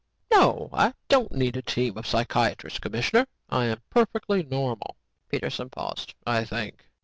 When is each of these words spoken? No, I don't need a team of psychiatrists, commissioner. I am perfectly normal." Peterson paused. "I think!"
No, 0.31 0.69
I 0.73 0.95
don't 1.09 1.31
need 1.31 1.55
a 1.55 1.61
team 1.61 1.95
of 1.95 2.07
psychiatrists, 2.07 2.79
commissioner. 2.79 3.27
I 3.49 3.65
am 3.65 3.83
perfectly 3.91 4.41
normal." 4.41 4.97
Peterson 5.29 5.69
paused. 5.69 6.15
"I 6.25 6.43
think!" 6.43 6.87